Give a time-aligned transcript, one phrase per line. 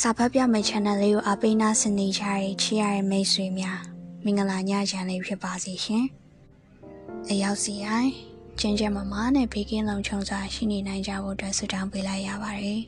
[0.00, 3.80] စာဖတ်ပြမယ့် channel လေးကိုအပိနာစနေကြတဲ့ချစ်ရတဲ့မိတ်ဆွေများ
[4.24, 6.04] မင်္ဂလာညချမ်းလေးဖြစ်ပါစေရှင်။
[7.30, 8.12] အရောက်စီတိုင်း
[8.60, 12.80] ကျင်းကျမမနဲ့ဘေးကင်းလုံခြုံစွာရှိနေနိုင်ကြဖို့အတွက်ဆုတောင်းပေးလိုက်ရပါတယ်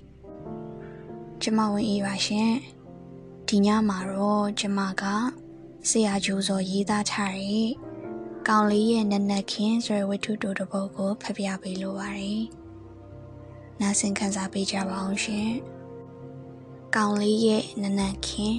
[1.42, 2.50] ။ကျမဝင်အေးပါရှင်။
[3.48, 5.02] ဒီညမှာတော့ကျမက
[5.88, 7.68] ဆရာဂျိုးစောရေးသားထားတဲ့
[8.48, 12.42] ကောင်လေးရဲ့နက်နက်ခင်းဆိုတဲ့ဝတ္ထုတိုတစ်ပုဒ်ကိုဖတ်ပြပေးလိုပါတယ်။
[13.80, 15.52] နားဆင်ခံစားပေးကြပါအောင်ရှင်။
[16.98, 18.56] ကောင်လေးရဲ့နနက်ခင်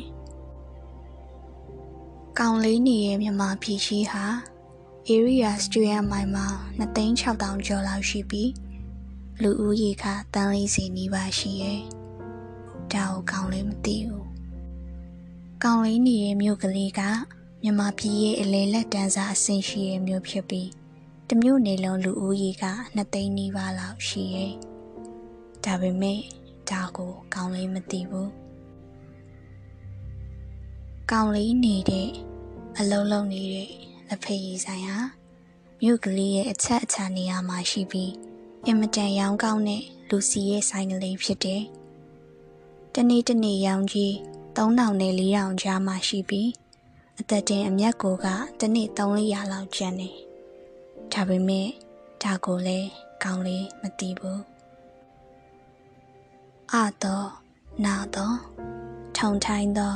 [2.40, 4.26] ကောင်လေးနေရဲ့မြန်မာပြည်ကြီးဟာ
[5.10, 6.48] area studio မိုင်မှာ
[6.80, 8.52] 2,6000ကျော်လောက်ရှိပြီး
[9.42, 11.82] လူဦးရေကတန်းလေးစီနီးပါးရှိရဲ့
[12.94, 14.28] ဒါကိုကောင်လေးမသိဘူး
[15.64, 17.02] ကောင်လေးနေရဲ့မြို့ကလေးက
[17.62, 20.70] မြန်မာပြည်ရဲ့အလေလက်တန်းစားအဆင့်ရှိရဲ့မြို့ဖြစ်ပြီး
[21.30, 24.54] တမျိုးနေလုံးလူဦးရေက2သိန်းနီးပါးလောက်ရှိရဲ့
[25.64, 26.22] ဒါပေမဲ့
[26.72, 28.32] ဒါကိုကောင်းလေးမသိဘူး
[31.12, 32.10] ကောင်းလေးနေတဲ့
[32.78, 33.70] အလုံးလုံးနေတဲ့
[34.08, 34.98] လက်ဖေးရည်ဆိုင်ဟာ
[35.82, 38.12] မြို့ကလေးရဲ့အချက်အချာနေရာမှာရှိပြီး
[38.66, 41.64] အင်မတန်ရောင်းကောင်းတဲ့လူစီရဲ့ဆိုင်ကလေးဖြစ်တယ်
[42.94, 44.14] တနေ့တနေ့ရောင်းကြီး
[44.58, 46.50] 3000နဲ့4000ကြားမှာရှိပြီး
[47.20, 48.28] အသက်တင်အမျက်ကိုက
[48.60, 50.16] တနေ့300လောက်ကျန်တယ်
[51.14, 51.68] ဒါပေမဲ့
[52.24, 52.90] ဒါကိုလည်း
[53.24, 54.55] ကောင်းလေးမသိဘူး
[56.74, 57.24] အသော
[57.86, 58.34] နာသော
[59.18, 59.94] ထုံထိုင်းသော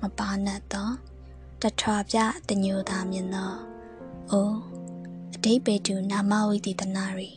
[0.00, 0.88] မပါနတ်သော
[1.62, 2.16] တထွာပြ
[2.48, 3.52] တညိုသာမြင်သော
[4.30, 4.52] အို
[5.34, 7.30] အတိပေတုနာမဝိတိတနာရီ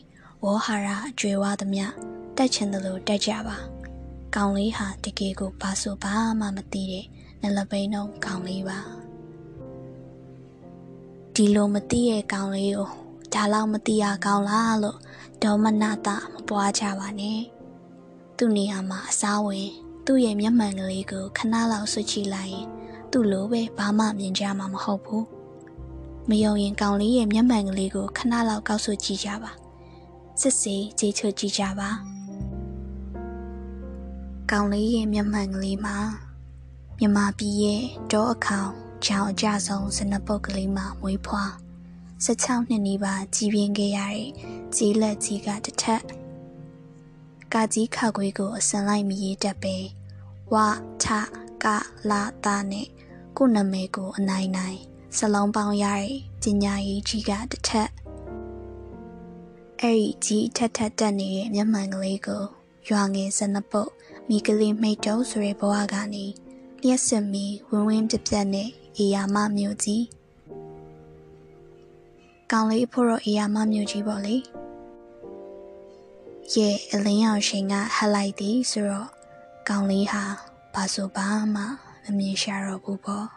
[0.43, 1.85] ဝေါဟာရအကျွေဝသမျှ
[2.37, 3.57] တက်ချင်သလိုတက်ကြပါ
[4.35, 7.05] ကောင်းလေးဟာတကယ်ကိုဘာဆိုဘာမှမသိတဲ့
[7.41, 8.79] နလပိန်တော့ကောင်းလေးပါ
[11.35, 12.89] ဒီလိုမသိရဲ့ကောင်းလေးကို
[13.33, 14.97] ဒါလောက်မသိရကောင်းလားလို့
[15.43, 17.54] ဒေါမနတာမပွားကြပါနဲ့
[18.38, 19.69] သူ့နေရာမှာအစားဝင်
[20.05, 22.67] သူ့ရဲ့မျက်မှန်ကလေးကိုခဏလောက်ဆွချလိုက်ရင်
[23.11, 25.25] သူ့လိုပဲဘာမှမြင်ကြမှာမဟုတ်ဘူး
[26.29, 29.51] မယုံရင်ကောင်လေးရဲ့မျက်မှန်ကလေးကိုခဏလောက်ကောက်ဆွကြည့်ကြပါ
[30.41, 31.90] စစ်စေးကြည့်ချကြည့်ကြပါ
[34.51, 35.97] ကောင်လေးရဲ့မျက်မှန်ကလေးမှာ
[37.00, 38.72] မြမပြည်ရဲ့တောအခေါင်
[39.06, 41.51] ချောင်းအကြဆုံးစနပုတ်ကလေးမှာမွေးဖွား
[42.25, 44.28] 16နှစ်နီးပါးကြီးပြင်းခဲ့ရတဲ့
[44.75, 46.25] ကြီးလက်ကြီးကတစ်ထက်
[47.53, 49.75] ကာကြီးခါခွေးကိုအစံလိုက်မရေးတတ်ပဲ
[50.53, 50.56] ဝ
[51.03, 51.06] ထ
[51.63, 51.66] က
[52.09, 52.88] လာတာနဲ့
[53.38, 54.79] ကိုနာမည်ကိုအနိုင်နိုင်
[55.17, 57.89] စလုံးပေါင်းရတဲ့ပညာရေးကြီးကတစ်ထက်
[59.81, 62.44] အဲ့ဒီကြီးထက်ထက်တက်နေတဲ့မျက်မှန်ကလေးကို
[62.89, 63.91] ရွာငယ်စနပုတ်
[64.29, 66.25] မိကလေးမိတ်တုံးဆိုတဲ့ဘဝကနေ
[66.83, 70.03] လျှက်စင်မီဝင်းဝင်းပြပြနဲ့အေယာမမျိုးကြီး
[72.51, 74.35] ကောင်းလေးဖို့တော့အေယာမမျိုးကြီးပေါ့လေ
[76.53, 79.09] ရဲ့အလင်းရောင်ရှင်ကဟက်လိုက်သည်ဆိုတော့
[79.69, 80.23] ကောင်းလေးဟာ
[80.73, 81.63] ဘာဆိုဘာမှ
[82.03, 83.28] မမြင်ရှာတော့ဘူးပေါ့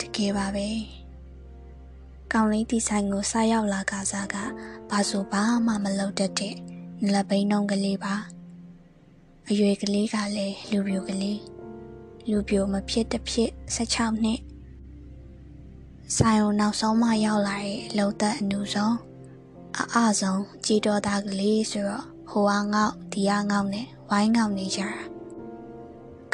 [0.00, 0.68] တကယ်ပါပဲ
[2.32, 4.36] ကောင်းလေးဒီဆိုင်ကိုစားရောက်လာကစားက
[4.90, 6.54] ဘာဆိုဘာမှမလုပ်တတ်တဲ့
[7.02, 8.14] နလပိန်နှုံးကလေးပါ
[9.48, 11.40] အရွယ်ကလေးကလည်းလူပြိုကလေး
[12.30, 14.40] လူပြိုမဖြစ်တဖြစ်16နှစ်
[16.16, 18.96] ဆိုင်ကိုနောက်ဆုံးမှရောက်လာတဲ့လုံသက်အနူဆုံး
[19.78, 24.90] အအဆုံးကြည်တော်သားကလေးဆိုတော့ဟိုအားငေါ့ဒီအားငေါ့နဲ့ဝိုင်းငေါ့နေကြတာ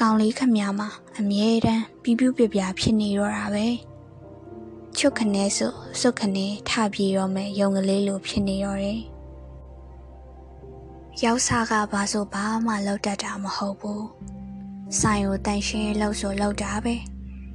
[0.00, 0.88] ကောင်လေးခမများမှာ
[1.19, 3.66] အမြဲတမ်းပြပြပြပြဖြစ်နေတော့တာပဲ
[4.97, 9.00] ချုပ်ခနဲဆိုစုတ်ခနဲထပြေတော့မယ်ယုံကလေးလိုဖြစ်နေတော့တယ်
[11.25, 14.06] ရောက်စားကဘာဆိုဘာမှလောက်တတ်တာမဟုတ်ဘူး
[15.00, 16.94] ဆိုင်ကိုတန်ရှင်းလောက်ဆိုလောက်တာပဲ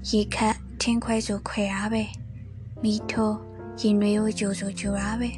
[0.10, 2.04] ရေခတ်ထင်းခွဲဆိုခွဲတာပဲ
[2.84, 3.38] မိထိုး
[3.80, 5.30] ရင်ရွေးကိုကြိုဆိုကြိုတာပဲ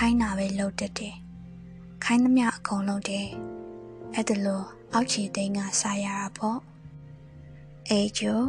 [0.00, 1.14] ခိုင်းတာပဲလှုပ်တတ်တယ်။
[2.04, 3.28] ခိုင်းသမျှအကုန်လုံးတယ်။
[4.14, 6.58] အဲ့ဒါလို့အောက်ခြေသိန်းကစားရတာပေါ့။
[7.88, 8.40] အေကျို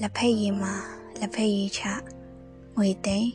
[0.00, 0.74] လက်ဖက်ရည်မှာ
[1.20, 1.82] လက်ဖက်ရည်ချ
[2.76, 3.30] ငွေသိန်း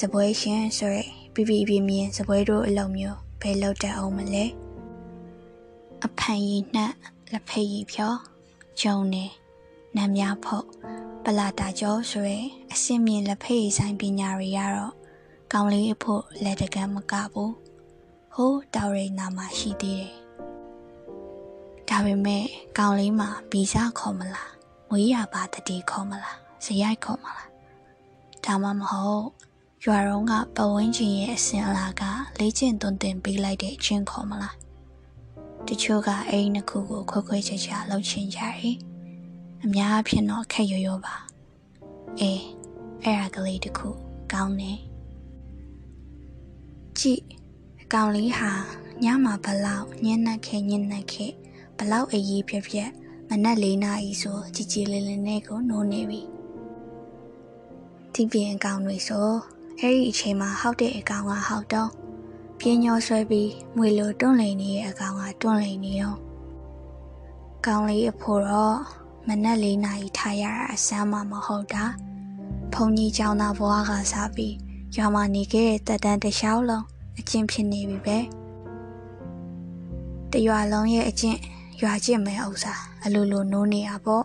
[0.00, 1.02] စပွဲရှင်ဆိုရဲ
[1.34, 4.44] ပြပြပြမြင်စပွဲတို့အလုံးမျိုးဘယ်လောက်တတ်အောင်မလဲ။
[6.04, 6.92] အဖန်ရည်နှက်
[7.32, 8.14] လက်ဖက်ရည်ဖြော
[8.80, 9.24] ဂျုံနေ
[9.96, 10.66] နမ်းများဖို့
[11.24, 12.38] ပလာတာကျော်ဆိုရဲ
[12.72, 14.94] အစင်မြင်လက်ဖက်ရည်ဆိုင်ပညာတွေရတော့
[15.52, 17.54] ကောင်းလေးအဖို့လက်တကမ်းမကဘူး
[18.34, 20.14] ဟိုးတောက်ရိနာမှာရှိသေးတယ်
[21.88, 22.44] ဒါပေမဲ့
[22.78, 24.52] ကောင်းလေးမှာဗီဇခေါ်မလား
[24.88, 27.48] မွေးရပါတတိခေါ်မလားဇရိုက်ခေါ်မလား
[28.44, 29.26] ဒါမှမဟုတ်
[29.84, 32.02] ရွာတော်ကပဝင်းချင်းရဲ့အစင်အလာက
[32.38, 34.56] လေ့ကျင့်သွန်သင်ပေးလိုက်တဲ့အချင်းခေါ်မလား
[35.68, 38.76] တချို့ကအိမ်နှစ်ခုကိုခွဲခွဲခြားခြားလှုပ်ချင်ကြတယ်
[39.62, 41.14] အများအဖြစ်တော့ခက်ရွရွပါ
[42.20, 42.42] အေး
[43.02, 43.88] အဲ့ဒါကလေးတခု
[44.32, 44.78] ကောင်းတယ်
[46.98, 47.22] ကြည့်
[47.82, 48.52] အကောင်လေးဟာ
[49.04, 51.26] ညမှာဘလောက်ညံ့နှက်ခဲညံ့နှက်ခဲ
[51.78, 52.90] ဘလောက်အရေးဖြစ်ဖြစ်
[53.28, 56.20] မနက်၄နာရီဆိုကြည်ကြည်လင်းလင်းနဲ့ကိုနိုးနေပြီ
[58.14, 59.28] ဒီပြင်အကောင်တွေဆို
[59.80, 61.90] အဲ့ဒီအချိန်မှာဟောက်တဲ့အကောင်ကဟောက်တော့
[62.58, 66.18] ပြင်းညောဆွဲပြီးမွေလိုတွန့်လိန်နေတဲ့အကောင်ကတွန့်လိန်နေတော့
[67.66, 68.78] ကောင်းလေးအဖို့တော့
[69.28, 71.84] မနက်၄နာရီထားရတာအစမ်းမှမဟုတ်တာ
[72.72, 74.63] ဘုံကြီးကျောင်းသားဘွားကစားပြီး
[74.98, 76.84] ရွာမှာနေခဲ့တဲ့တက်တန်းတစ်လျှောက်လုံး
[77.18, 78.18] အကျင့်ဖြစ်နေပြီပဲ
[80.32, 81.38] တရွာလုံးရဲ့အကျင့်
[81.82, 82.74] ရွာကျင့်မဲ့ဥစ္စာ
[83.04, 84.24] အလိုလိုနိုးနေရပေါ့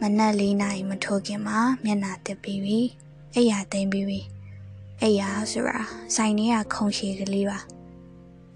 [0.00, 2.80] မနက်၄နာရီမထိုးခင်မှာမျက်နာတက်ပြီးပြီ
[3.34, 4.20] အိယာသိမ့်ပြီးပြီ
[5.02, 5.78] အိယာဆိုတာ
[6.14, 7.58] ဆိုင်ထဲကခုံရှည်ကလေးပါ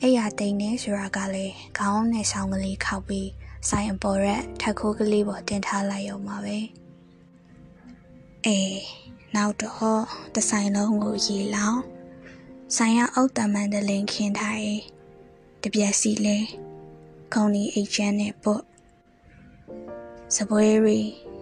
[0.02, 3.28] အိယာသိမ့်နေဆိုတာကလည်းခေါင်းနဲ့ဆောင်းကလေးခောက်ပြီး
[3.68, 6.58] ဆိုင်အပေါ်ရက်ထက်ခိုးကလေးပေါ်တင်ထားလိုက်ရုံပါပဲ
[8.46, 8.80] အေး
[9.36, 10.02] နောက်တော့
[10.34, 11.82] တဆိုင်လုံးကိုရေလောင်း
[12.76, 14.82] ဆိုင်ရအုတ်တမန်တလင်ခင်းထားရေး
[15.62, 16.38] တပြက်စီလဲ
[17.32, 18.62] ခုံဒီအိတ်ချမ်းနဲ့ပုတ်
[20.34, 20.98] စပွဲရီ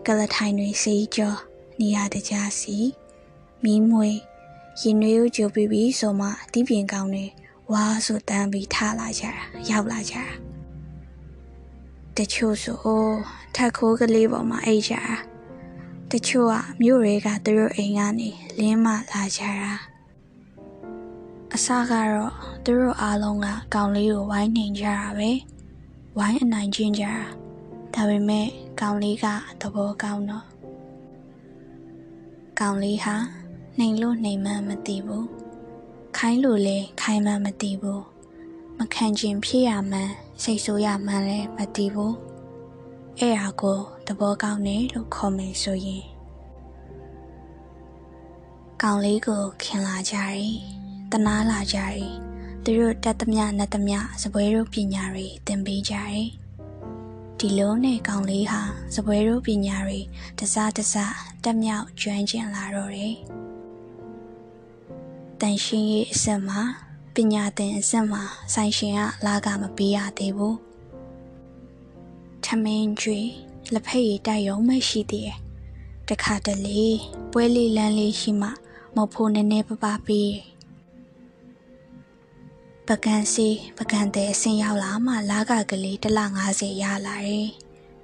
[0.06, 1.34] ကလထိုင်တွေစီကြော
[1.78, 2.76] နေရတကြစီ
[3.64, 4.08] မီးမွေ
[4.80, 7.26] ရင်နွေးကိုကြိုပြီးပြီးဆိုမှအတီးပြင်ကောင်းတွေ
[7.72, 10.24] ဝါဆိုတန်းပြီးထလာကြတာရောက်လာကြတာ
[12.16, 12.78] တချို့ဆို
[13.54, 15.33] ထက်ခိုးကလေးပေါ်မှာအိတ်ကြတာ
[16.10, 19.72] တချို့ကမြို့တွေကသူတို့အိမ်ကနေလင်းမလာကြတာ
[21.54, 22.32] အစကတော့
[22.64, 25.30] သူတို့အားလုံးကကောင်လေးကိုဝိုင်းနေကြတာပဲ
[26.18, 27.16] ဝိုင်းအနိုင်ကျင့်ကြတာ
[27.94, 28.46] ဒါပေမဲ့
[28.80, 29.26] ကောင်လေးက
[29.60, 30.46] သဘောကောင်းတော့
[32.60, 33.16] ကောင်လေးဟာ
[33.78, 35.28] နှိမ်လို့နှိမ်မှမသိဘူး
[36.16, 38.04] ခိုင်းလို့လဲခိုင်းမှမသိဘူး
[38.78, 40.12] မခံကျင်ဖြစ်ရမှန်း
[40.42, 42.14] စိတ်ဆိုးရမှန်းလည်းမသိဘူး
[43.20, 46.04] အဲ့ဟာကိုသဘောကောင်းတယ်လို့ခေါ်မယ်ဆိုရင်
[48.82, 50.52] ကောင်လေးကိုခင်လာကြတယ်
[51.12, 52.12] တနာလာကြတယ်
[52.64, 56.26] သူတို့တက်သမျှနဲ့သမျှစပွဲတို့ပညာတွေသင်ပေးကြတယ်
[57.38, 58.60] ဒီလုံးနဲ့ကောင်လေးဟာ
[58.94, 60.00] စပွဲတို့ပညာတွေ
[60.38, 61.14] တစားတစား
[61.44, 63.14] တက်မြောက်ကျွမ်းကျင်လာတော့တယ်
[65.40, 66.60] တန်ရှင်းရေးအစမှာ
[67.14, 68.22] ပညာသင်အစမှာ
[68.54, 70.73] ဆိုင်ရှင်ကလာကမပေးရသေးဘူး
[72.46, 73.30] ထမင်းကျွေး
[73.72, 75.38] လက်ဖက်ရည်တိုက်ရုံမရှိသေးတယ်
[76.08, 76.82] တခါတလေ
[77.32, 78.48] ပွဲလေးလန်းလေးရှိမှ
[78.96, 80.32] မဖို့နည်းနည်းပပပေး
[82.88, 83.48] ပကံစီ
[83.78, 86.20] ပကံတဲ့အစင်ရောက်လာမှလာကကလေးတစ်လ
[86.50, 87.48] 90ရလာတယ်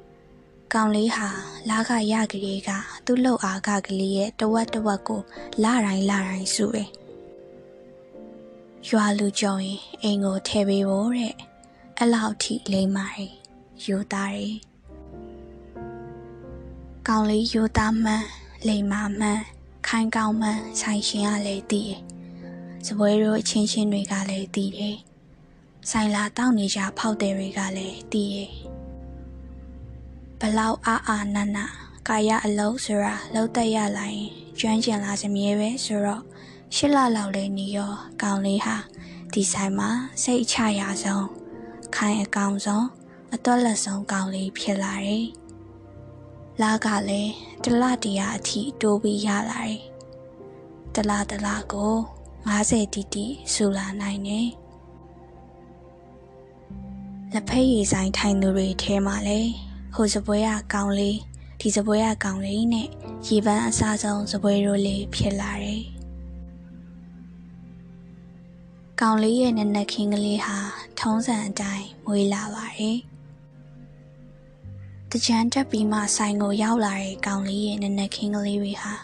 [0.72, 1.28] ။ကောင်လေးဟာ
[1.68, 2.70] လာကရကလေးက
[3.04, 5.22] သူ့လှုပ်အားကကလေးရဲ့တဝက်တဝက်ကို
[5.62, 6.88] လာတိုင်းလာတိုင်းစုတယ်။
[8.88, 11.34] ရွာလူကြုံရင်အိမ်ကိုထဲပေးဖို့တဲ့။
[11.98, 13.32] အဲ့လောက်ထိလိမ့်မာတယ်။
[13.86, 14.54] ယူသားတယ်။
[17.08, 18.26] ကောင်လေးယူသားမှန်း
[18.68, 19.42] လိမ္မာမှန်း
[19.86, 22.00] ခိုင်ကောင်းမှန်းဆိုင်ရှင်ကလည်းသိတယ်။
[22.86, 24.96] စပွဲတို့အချင်းချင်းတွေကလည်းသိတယ်။
[25.90, 28.50] ဆိုင်လာတောက်နေကြဖောက်တယ်တွေကလည်းသိတယ်။
[30.40, 31.64] ဘလောက်အားအားနာနာ
[32.08, 36.22] ကာယအလုံးဆိုတာလုံးသက်ရလာရင်ကျွမ်းကျင်လာစမြဲပဲဆိုတော့
[36.74, 37.92] ရှစ်လလောက်လေးနေရော
[38.22, 38.76] ကောင်းလေးဟာ
[39.32, 39.88] ဒီဆိုင်မှာ
[40.22, 41.26] စိတ်ချရဆုံး
[41.94, 42.86] ခိုင်အကောင်ဆုံး
[43.34, 45.26] အသွက်လက်ဆုံးကောင်းလေးဖြစ်လာတယ်။
[46.62, 47.32] လာကလည်း
[47.64, 49.80] တလတရာအထိတိုးပြီးရလာတယ်။
[50.94, 51.94] တလတလကို
[52.48, 54.46] 50တီတီဆူလာနိုင်တယ်။
[57.32, 59.40] လက်ဖက်ရည်ဆိုင်ထိုင်သူတွေထဲမှာလဲ
[59.94, 61.18] ဟိုစပွဲကကောင်းလေး
[61.60, 62.88] ဒီစပွဲကကောင်းလေးနဲ့
[63.26, 65.82] ရေပန်းအစားဆုံးစပွဲတို့လေးဖြစ်လာတယ်။
[69.00, 70.58] ကောင်လေးရဲ့နက်နက်ခင်းကလေးဟာ
[70.98, 72.98] ထုံးစံအတိုင်းမွေးလာပါတယ်။
[75.14, 78.94] တကြံတက်ပြီးမှဆိုင်ကိုရောက်လာတဲ့ကောင်လေးရဲ့နက်နက်ခင်းကလေးတွေဟာ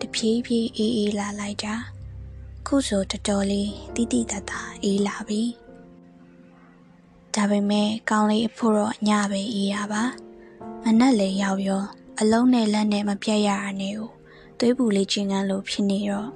[0.00, 1.74] တဖြည်းဖြည်းအေးအေးလာလိုက်တာ။
[2.66, 5.42] ခုဆိုတော်တော်လေးတိတိတတ်တာအေးလာပြီ။
[7.34, 10.02] ဒါပေမဲ့ကောင်လေးအဖို့တော့ညပဲအေးရပါ။
[10.82, 11.84] မနက်လေရောက်ရော
[12.20, 14.10] အလုံးနဲ့လက်နဲ့မပြတ်ရတာနဲ့ကို
[14.58, 16.28] သွေးပူလေးကျင်ကန်းလို့ဖြစ်နေတော့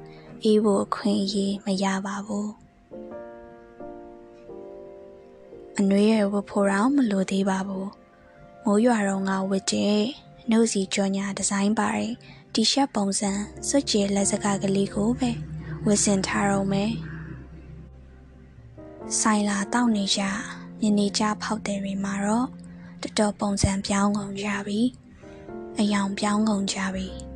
[0.45, 2.47] အေးဖို့အခွင့်အရေးမရပါဘူး။
[5.79, 7.89] အနှွေးရဝဖို့တော့မလိုသေးပါဘူး
[8.71, 10.01] မိုးရွာတော့ငါဝစ်တဲ့
[10.51, 12.13] နှုတ်စီကြောညာဒီဇိုင်းပါတဲ့
[12.55, 13.31] တီရှပ်ပုံစံ
[13.69, 15.31] စွတ်ကျဲလက်စကကလေးကိုပဲ
[15.87, 16.91] ဝစ်စင်ထားတော့မယ်
[19.21, 20.23] ဆိုင်လာတောက်နေကြ
[20.81, 22.49] မြနေကြဖောက်တယ်တွေမှာတော့
[23.03, 24.81] တတော်ပုံစံပြောင်းကုန်ကြပြီ
[25.79, 27.28] အယောင်ပြောင်းကုန်ကြပြီ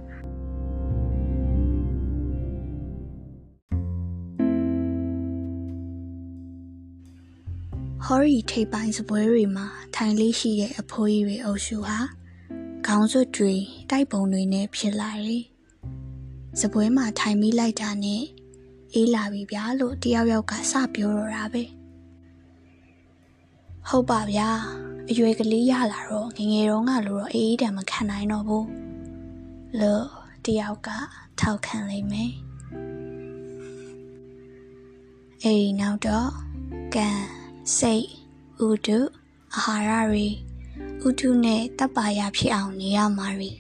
[8.07, 9.67] ဟော်ရီထိပ်ပိုင်းစပွဲတွေမှာ
[9.97, 11.99] ထိုင်လေးရှိတဲ့အဖိုးကြီးတွေအုပ်စုဟာ
[12.87, 13.55] ခေါင်းစွပ်တွေ
[13.91, 15.43] တိုက်ပုံတွေနဲ့ဖြစ်လာတယ်။
[16.61, 18.23] စပွဲမှာထိုင်မိလိုက်တာနဲ့
[18.95, 21.65] အေးလာပြီဗျာလို့တယောက်ယောက်ကစပြောတော့တာပဲ။
[23.89, 24.49] ဟုတ်ပါဗျာ
[25.11, 28.69] အရွယ်ကလေးရလာတော့ငငယ်တော့ငါလိုတော့အေးအေးတံမခံနိုင်တော့ဘူး
[29.81, 30.07] လို့
[30.45, 30.89] တယောက်က
[31.41, 32.33] ထောက်ခံလိမ့်မယ်
[35.43, 36.31] အဲဒီနောက်တော့
[36.97, 37.09] ကံ
[37.77, 38.07] စိတ်
[38.67, 38.99] ဥဒု
[39.55, 40.27] အာဟာရတွေ
[41.07, 43.51] ဥဒုနဲ့တပ်ပါရဖြစ်အောင်နေရမှာတွေ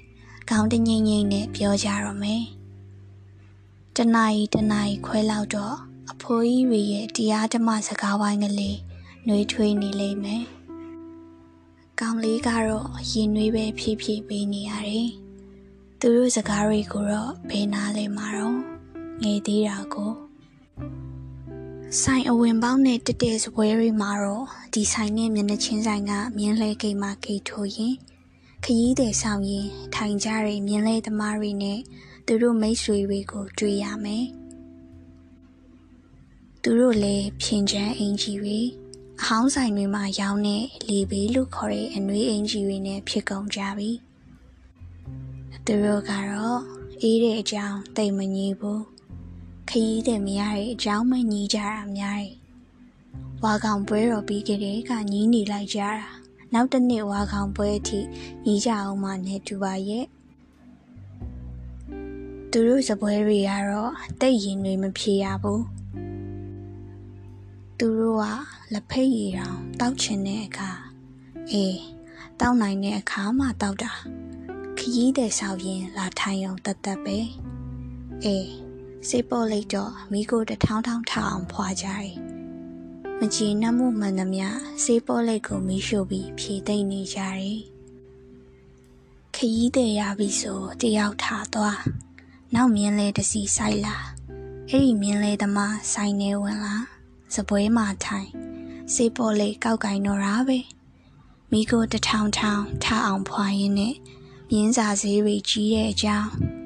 [0.48, 2.42] ခေါင်းတငိမ့်ငိမ့်နဲ့ပြောကြတော့မယ်
[3.96, 5.76] တနာရီတနာရီခွဲလောက်တော့
[6.12, 8.78] အဖိုးကြီးတွေရဲ့တရားဓမ္မစကားဝိုင်းကလေး
[9.26, 10.44] နှွေးထွေးနေလိမ့်မယ်
[12.00, 15.10] ကောင်လေးကတော့ရင်နှွေးပဲဖြည်းဖြည်းပေးနေရတယ်
[16.00, 18.58] သူတို့စကားတွေကိုတော့ဘယ်နာလဲမှာတော့
[19.22, 20.12] ငေသေးတာကို
[22.00, 27.94] ဆိုင်အဝင်ပေါင်းနဲ့တက်တဲ့စပွဲတွေမှာတော့ဒီဆိုင်နဲ့မျက်နှာချင်းဆိုင်ကမြင်းလဲကိတ်မှကိတ်ထိုးရင်
[28.64, 31.78] ခရီးတဲ့ဆောင်ရင်ထိုင်ကြတဲ့မြင်းလဲသမားတွေနဲ့
[32.26, 34.26] သူတို့မိတ်ဆွေတွေကိုတွေ့ရမယ်
[36.62, 38.58] သူတို့လည်းဖြင်ချမ်းအင်ကြီးတွေ
[39.20, 43.90] အဟောင်းဆိုင်တွေမှာရောင်းတဲ့လေဘေးလို့ခေါ်တဲ့အနှွေးအင်ကြီးတွေနဲ့ဖြစ်ကုန်ကြပြီ
[45.64, 46.60] သူတို့ကတော့
[47.02, 48.91] အေးတဲ့အကြောင်းတိတ်မငြီးဘူး
[49.74, 52.32] ခရီးတဲ့မရတဲ့အကြောင်းမညီကြတာများတယ်။
[53.44, 56.08] ဝါကောင်ပွဲတော်ပြီးကြတဲ့ကညီးနေလိုက်ကြတာ။
[56.52, 58.00] နောက်တစ်နေ့ဝါကောင်ပွဲအထိ
[58.44, 60.04] ညီကြအောင်မနဲ့တူပါရဲ့။
[62.50, 65.62] သူတို့စပွဲတွေကတော့တိတ်ရင်တွေမဖြေရဘူး။
[67.78, 68.24] သူတို့က
[68.72, 70.70] လက်ဖိတ်ရည်တောင်တောက်ချင်တဲ့အခါ
[71.50, 71.78] အေး
[72.40, 73.92] တောက်နိုင်တဲ့အခါမှတောက်တာ
[74.78, 77.16] ခရီးတဲ့ဆောက်ရင်လာထိုင်အောင်တတ်တတ်ပဲ
[78.26, 78.71] အေး
[79.08, 82.14] စေပေါ်လိုက်တော့မိကိုတထောင်းထောင်းထအောင်ဖွာကြတယ်။
[83.18, 84.46] မကြည်နှမှုမှန်သမျှ
[84.84, 87.58] စေပေါ်လိုက်ကိုမိရှို့ပြီးဖြေသိမ့်နေကြတယ်။
[89.34, 91.78] ခရီးတဲ့ရပြီဆိုတယောက်ထားသွား။
[92.54, 93.96] နောက်မြင်းလဲတစီဆိုင်လာ။
[94.70, 96.76] အဲ့ဒီမြင်းလဲသမားဆိုင်နေဝင်လာ။
[97.34, 98.30] စပွဲမှာထိုင်
[98.94, 100.58] စေပေါ်လိုက်ကောက်ကင်တော့တာပဲ။
[101.50, 103.94] မိကိုတထောင်းထောင်းထအောင်ဖွာရင်းနဲ့
[104.50, 106.61] မြင်းစာဈေးတွေကြီးတဲ့အကြောင်း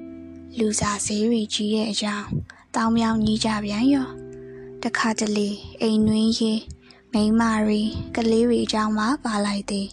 [0.58, 2.28] လူစားဈေးတွေကြီးတဲ့အကြောင်း
[2.74, 4.08] တောင်းမြောင်းကြီးကြပြန်ရော
[4.82, 5.48] တခါတလေ
[5.80, 6.60] အိမ်နှွင်းရေး
[7.12, 7.80] မိန်းမတွေ
[8.16, 9.88] ကလေးတွေအကြောင်းမှပါလိုက်သေး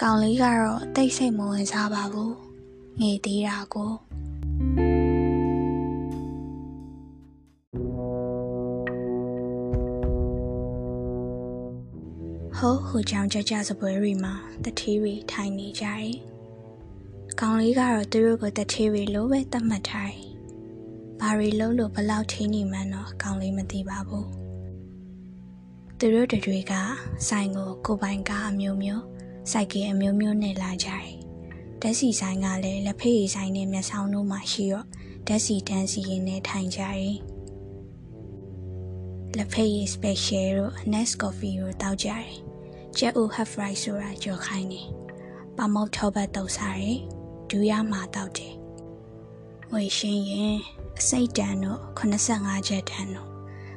[0.00, 2.34] ကောင်လေးကတော့တိတ်ဆိတ်မဝင်စားပါဘူး
[3.00, 3.90] ငေသေးတာကို
[12.56, 14.34] ဟိုဟိုကြောင်ကြကြစပွဲတွေမှာ
[14.64, 16.33] တထီးတွေထိုင်နေကြတယ်
[17.40, 20.22] ကောင်လေးကတော့သူတို့ကိုတထေးရီလိုပဲသတ်မှတ်ထားတယ်။
[21.20, 24.26] ဘာရီလုံးလို့ဘလောက်ထင်းနေမှန်းတော့ကောင်လေးမသိပါဘူး။
[25.98, 26.72] သူတို့တွေက
[27.28, 29.04] ဆိုင်ကိုကိုပိုင်ကားအမျိုးမျိုး
[29.50, 31.06] စိုက်ကင်အမျိုးမျိုးနဲ့လာကြတယ်။
[31.80, 34.86] ဓာတ်စီဆိုင်ကလည်းလက်ဖေးရီဆိုင်နဲ့မျက်စောင်းတို့မှရှိတော့
[35.26, 37.14] ဓာတ်စီတန်းစီရင်နဲ့ထိုင်ကြတယ်။
[39.36, 42.26] လက်ဖေးရီ special တို့ Nest coffee တို့တောက်ကြတယ်။
[42.98, 44.86] ကျက်ဦး half rice ဆိုတာကြော်ခိုင်းတယ်။
[45.56, 47.00] ပမောက်ထောပတ်တုပ်စားတယ်။
[47.50, 48.54] ဒူးရမှာတောက်တယ်။
[49.70, 50.56] ငွေရှင်းရင်
[50.98, 53.28] အစိတ်တန်တို့85ချက်တန်တို့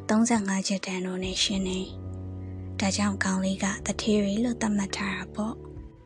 [0.09, 1.79] 35ချက်တန်တို့နဲ့ရှင်းနေ။
[2.79, 5.55] ဒါကြောင့်ကောင်းလေးကတထေးရီလို့သတ်မှတ်ထားတာပေါ့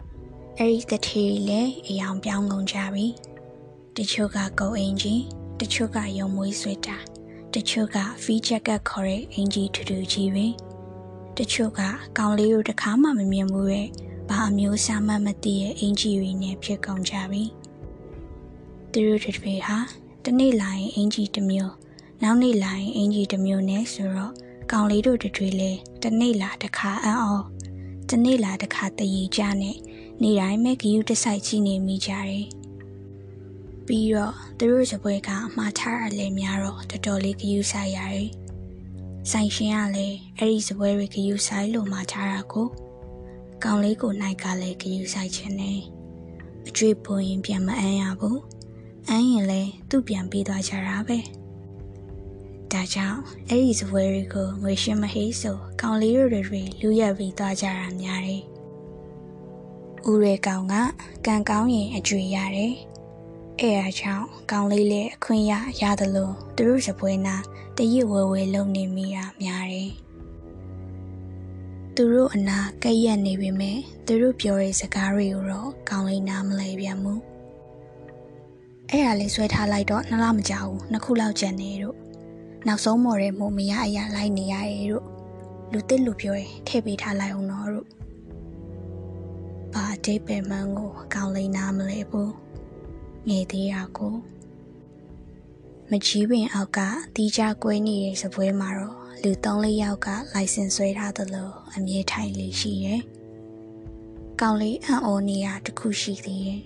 [0.58, 3.08] ။အဲ့ဒီတထေးရီလည်းအယောင်ပြောင်းကုန်ကြပြီ။
[3.98, 5.22] တချို့ကကုတ်အင်ကြီး
[5.60, 6.98] တချို့ကရုံမွေးဆွေတာ
[7.54, 10.48] တချို့ကဖီချက်ကတ်ခေါ်တဲ့အင်ကြီးထူထူကြီးပဲ
[11.38, 11.82] တချို့က
[12.18, 13.88] ကောင်းလေးတို့တခါမှမမြင်ဘူးရဲ့
[14.32, 17.44] ဘာအမျိုးအစားမှမသိတဲ့အင်ဂျီတွေနဲ့ဖြစ်ကုန်ကြပြီ။
[18.92, 19.78] သူတို့တွေဟာ
[20.26, 21.74] တနေ့လာရင်အင်ဂျီတစ်မျိုး
[22.24, 24.34] နောက်နေ့လာရင်အင်ဂျီတစ်မျိုးနဲ့ဆိုတော့
[24.72, 27.34] ကောင်လေးတို့တွေလည်းတနေ့လာတစ်ခါအံ့ဩ
[28.10, 29.78] တနေ့လာတစ်ခါတည်ကြနဲ့
[30.22, 32.46] နေတိုင်းမဲ့ဂယူတဆိုင်ကြီးနေမိကြတယ်။
[33.86, 38.30] ပြီးတော့သူတို့စပွဲကအမှားထားရလဲများတော့တော်တော်လေးဂယူဆိုင်ရတယ်။
[39.32, 42.68] ဆိုင်ရှင်ကလည်းအဲ့ဒီစပွဲတွေဂယူဆိုင်လို့မှာထားတာကို
[43.64, 45.80] ကောင်လေးကိုနိုင်ကလည်းဂယူဆိုင်ခြင်းနဲ့
[46.68, 48.40] အကျွေးပွင်ရင်ပြန်မအမ်းရဘူး
[49.10, 51.18] အမ်းရင်လည်းသူ့ပြန်ပေးသွားကြတာပဲ
[52.72, 58.44] ဒါကြောင့်အဲ့ဒီဇပွဲတွေကိုငွေရှင်းမဟေးဆိုကောင်လေးတို့တွေလူရက်ပြီးသွားကြတာများတယ်
[60.08, 60.76] ဦးရဲကောင်က
[61.26, 62.74] ကံကောင်းရင်အကျွေရတယ်
[63.60, 67.36] အဲ့ဒါကြောင့်ကောင်လေးလည်းအခွင့်ရရတယ်လို့သူတို့ဇပွဲနာ
[67.78, 69.92] တရစ်ဝဲဝဲလုံနေမိတာများတယ်
[71.98, 77.22] သူတို့အနာကဲ့ရက်နေပေမဲ့သူတို့ပြောတဲ့စကားတွေကိုတော့ကောင်းလေးနားမလဲပြန်ဘူး
[78.90, 81.98] အဲ့ဒါလေးဆွဲထားလိုက်တော့နှစ်လမကြာဘူးနှစ်ခုလောက်ကျန်နေတို့
[82.68, 85.06] နောက်ဆုံးမော်တဲ့မို့မရအရာလိုက်နေရတယ်တို့
[85.72, 87.88] လူတစ်လူပြောရင်ထည့်ပေးထားလိုက်အောင်တော့တို့
[89.74, 92.34] ဘာအတိတ်ပဲမှန်းကိုကောင်းလေးနားမလဲဘူး
[93.28, 94.16] ငေသေးရကို
[95.90, 96.80] မကြီးပင်အောက်က
[97.16, 103.02] တီးကြကွဲနေတဲ့စပွဲမှာတော့ လူ၃-၄ယောက်က လိုင်စင်ဆွဲထားသလိုအမြဲထိုင်လေးရှိရဲ့
[104.42, 106.62] ကောင်လေးအံ့ဩနေရတခုရှိသေးတယ်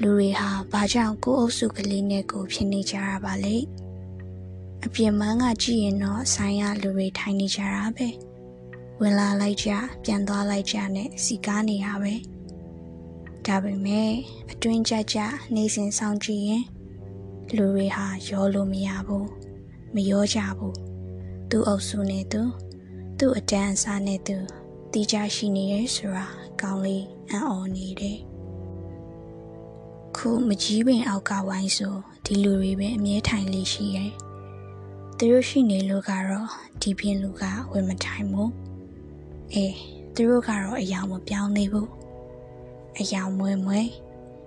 [0.00, 3.56] လူတွေဟာဘာကြောင့်ကိုယ်အုပ်စုကလေးနဲ့ကိုဖြစ်နေကြရပါလဲ
[4.84, 8.08] အပြင်မန်းကကြည့်ရင်တော့ဆိုင်ရလူတွေထိုင်နေကြတာပဲ
[9.00, 9.70] ဝင်လာလိုက်ကြ
[10.04, 12.14] ပြန်သွားလိုက်ကြနဲ့စီကားနေရပဲ
[13.46, 14.10] ဒါပေမဲ့
[14.50, 15.18] အတွင်းကြကြ
[15.54, 16.64] နေစဉ်ဆောင်ကြည့်ရင်
[17.56, 19.28] လူတွေဟာရောလို့မရဘူး
[19.94, 20.95] မရောကြဘူး
[21.50, 22.42] သူ့အုပ်စုနဲ့သူ
[23.18, 24.36] သူ့အတန်းအစားနဲ့သူ
[24.92, 26.24] တီးကြရှိနေရဲဆိုတာ
[26.60, 28.18] ကောင်းလေးအံ့ဩနေတယ်
[30.16, 34.12] ခုမကြီးပင်အောက်ကဝိုင်းဆိုဒီလူတွေပဲအမြဲထိုင်လေးရှိရဲ့
[35.18, 36.48] သူတို့ရှိနေလို့ကတော့
[36.82, 38.52] ဒီပြင်းလူကဝင်မထိုင်ဘူး
[39.52, 39.74] အေး
[40.14, 41.90] သူတို့ကတော့အယောင်မပြောင်းသေးဘူး
[42.98, 43.80] အယောင်မွဲမွဲ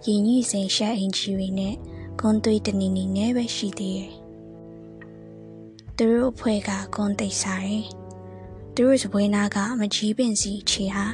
[0.06, 1.76] ရင်ကြီးစိန်ရှက်အင်ကြီးတွေနဲ့
[2.20, 4.19] ကွန်သွေးတနီနီနဲ့ပဲရှိသေးတယ်
[6.02, 7.86] သူတို့အဖွဲ့ကကွန်သိပ်စားတယ်
[8.76, 11.06] သူတို့စပွဲနာကမကြီးပင်စီခြေဟာ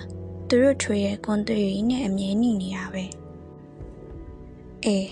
[0.49, 3.05] သူတို့ထွေရဲ့ကွန်သွေးရင်းနဲ့အမြဲနေနေရပဲ
[4.85, 5.09] အေး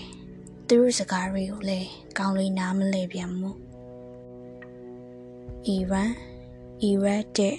[0.68, 1.88] သူတို့စကားတွေကိုလည်း
[2.18, 3.50] ကောင်းလေးနားမလဲပြန်မှု
[5.66, 6.10] အီရန်
[6.82, 7.56] အီရက်တဲ့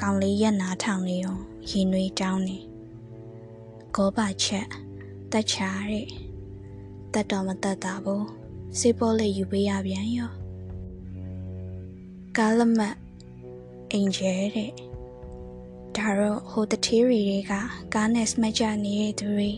[0.00, 2.58] ကောင်းလေးရက်နာထောင်နေတော့ရင်နွေးတောင်းနေ
[3.96, 4.66] ကောပါချက်
[5.32, 6.06] တက်ချာတဲ့
[7.12, 8.26] တက်တော်မတက်တာဘူး
[8.78, 10.37] စေပေါ်လေးယူပေးရပြန်ရော
[12.38, 12.96] ကာလမတ်
[13.92, 14.72] အင်ဂျယ်တဲ့
[15.96, 17.52] ဒါတော့ဟိုတထေးတွေက
[17.94, 19.50] ကားနဲ့စမကြနေတဲ့သူတွေ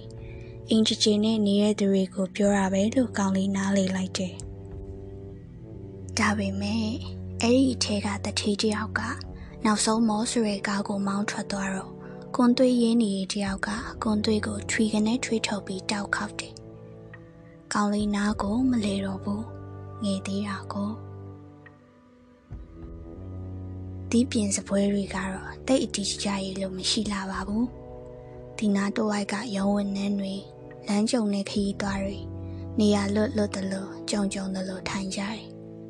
[0.70, 4.34] အင်ဂျီဂျီနဲ့နေတဲ့သူတွေကိုပြောတာပဲလို့ကောင်းလေးနားလေလိုက်တယ်
[6.18, 6.84] ဒါပေမဲ့
[7.42, 9.00] အဲ့ဒီအထက်ကတထေးတယောက်က
[9.64, 11.90] နောက်ဆုံးမောဆိုရဲကားကိုမောင်းထွက်သွားတော့
[12.36, 13.68] ကွန်သွေးရင်းနေတယောက်က
[14.02, 16.52] ကွန်သွေးကိုထွေကနေထွေးထုတ်ပြီးတောက်ခောက်တယ်။
[17.74, 19.42] ကောင်းလေးနားကိုမလေတော့ဘူး။
[20.02, 21.09] ငေသေးတာကို
[24.10, 27.64] ဒီပြင်စပွဲတွေကတော့တိတ်အတီးကြရလို့မရှိလာပါဘူး။
[28.58, 30.34] ဒီနာတော့ဝိုက်ကရုံးဝင်နှန်းတွေ
[30.86, 32.18] လမ်းကြုံနဲ့ခရီးသွားတွေ
[32.78, 35.40] နေရာလွတ်လွတ်တလို့ကြုံကြုံတလို့ထိုင်ကြတယ်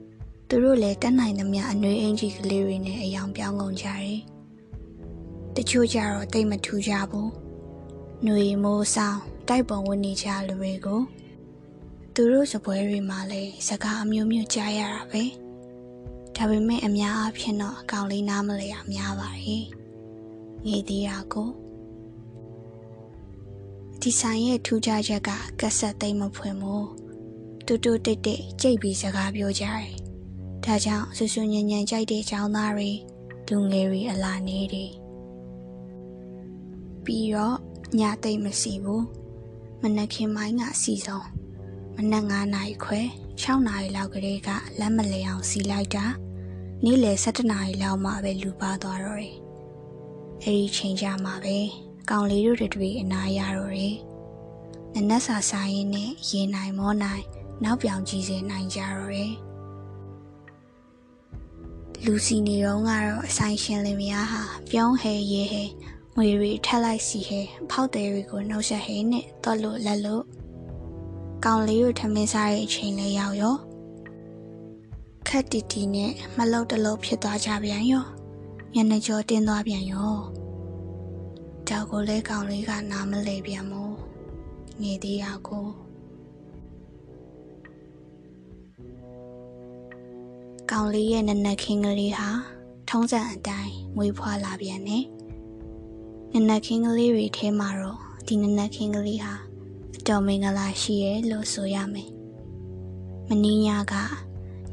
[0.48, 4.18] ။သူတို့လည်းတက်နိုင်သမျှအနှွေးအင်ကြီးကလေးတွေနဲ့အယောင်ပြောင်းကုန်ကြတယ်။
[5.56, 7.28] တချို့ကြတော့တိတ်မထူကြဘူး။
[8.24, 11.00] ຫນွေမိုးဆောင်တိုက်ပုံဝင်နေကြလူတွေကို
[12.14, 15.24] သူတို့စပွဲတွေမှာလည်းစကားအမျိုးမျိုးကြားရတာပဲ။
[16.42, 19.64] ဒါပေမဲ့အများအားဖြင့်တော့အကောင်လေးနားမလဲရများပါတယ်
[20.66, 21.48] ငေးသေးတာကို
[24.00, 26.88] ဒီဆိုင်ရဲ့ထူးခြားချက်ကကက်ဆက်သိမ့်မဖွင့်ဘူး
[27.66, 29.88] တူတူတိတ်တိတ်ကြိတ်ပြီးစကားပြောကြတယ်
[30.64, 32.90] ဒါကြောင့်ဆူဆူညံညံကြိုက်တဲ့ចောင်းသားတွေ
[33.50, 34.92] လူငယ်တွေအလာနေတယ်
[37.04, 37.56] ပြီးတော့
[37.98, 39.04] ညသိမ့်မစီဘူး
[39.82, 41.26] မနက်ခင်းပိုင်းကအစီဆုံး
[41.96, 43.00] မနက်9နာရီခွဲ
[43.40, 44.48] 6နာရီလောက်ကလေးက
[44.78, 46.06] လက်မလဲအောင်စီလိုက်တာ
[46.84, 49.36] နေ့လယ်7နာရီလောက်မှပဲလူပါသွားတော့တယ်။
[50.42, 51.58] အဲဒီချိန်ကြမှာပဲ
[52.10, 53.96] ကောင်လေးတို့တွေအနာရတော့တယ်။
[54.94, 57.24] နနက်စာဆိုင်ရင်နဲ့ရေနိုင်မောနိုင်
[57.64, 59.32] နောက်ပြောင်ကြီးစေနိုင်ကြတော့တယ်။
[62.04, 65.64] လူစီနေတော့ကတော့အဆိုင်ရှင်လင်မယားဟာပြုံးဟဲရေဟဲ
[66.16, 67.40] ငွေတွေထက်လိုက်စီဟဲ
[67.70, 70.24] ဖောက်တယ်တွေကိုနှုတ်ဆက်ဟဲနဲ့တော့လို့လက်လို့
[71.44, 73.56] ကောင်လေးတို့ထမင်းစားတဲ့အချိန်လေးရောက်ရော
[75.28, 78.04] ခက်တီတီနဲ့မလောက်တလို့ဖြစ်သွားကြပြန်ရော
[78.74, 80.14] ညနေကျော်တင်းသွားပြန်ရော
[81.68, 83.94] တောက်ကိုလဲကောင်လေးကနားမလဲပြန်မို့
[84.82, 85.66] နေသေးရကို
[90.70, 92.28] ကောင်လေးရဲ့နနက်ခင်းကလေးဟာ
[92.88, 95.04] ထုံးစံအတိုင်းမွေးဖွားလာပြန်တယ်
[96.32, 99.34] နနက်ခင်းကလေးတွေထဲမှာတော့ဒီနနက်ခင်းကလေးဟာ
[99.96, 102.10] အတော်မင်္ဂလာရှိရဲ့လို့ဆိုရမယ်
[103.28, 103.94] မင်းညာက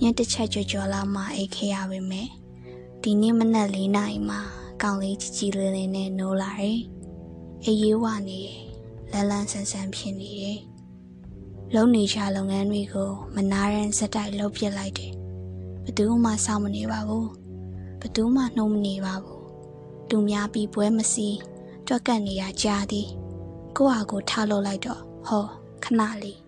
[0.02, 2.30] ညတစ်ချက်ကြော်ကြော်လောက်မှအိတ်ခဲ့ရပါမယ်
[3.02, 4.40] ဒီနေ့မနက်၄နာရီမှာ
[4.82, 6.80] ကောင်လေးကြီးကြီးလေးလေးနဲ့နိုးလာတယ်
[7.64, 8.58] အေးရေးဝနေတယ်
[9.12, 10.60] လန်းလန်းဆန်းဆန်းဖြစ်နေတယ်
[11.74, 15.12] လုံနေချလုပ်ငန်းတွေကိုမနာရန်စက်တိုက်လုပ်ပြစ်လိုက်တယ်
[15.86, 17.30] ဘသူမှစောင့်မနေပါဘူး
[18.02, 19.42] ဘသူမှနှုံးမနေပါဘူး
[20.10, 21.30] သူများပြီးပွဲမစီ
[21.88, 23.08] တွက်ကတ်နေရကြာသည်
[23.76, 25.44] ကိုဟာကိုထားလို့လိုက်တော့ဟော
[25.84, 26.47] ခဏလေး